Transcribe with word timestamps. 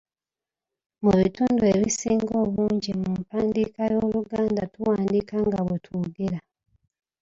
Mu 1.03 1.11
bitundu 1.19 1.61
ebisinga 1.75 2.33
obungi 2.45 2.91
mu 3.01 3.09
mpandiika 3.19 3.81
y'Oluganda, 3.93 4.63
tuwandiika 4.73 5.35
nga 5.47 5.59
bwe 5.65 5.77
twogera. 5.85 6.39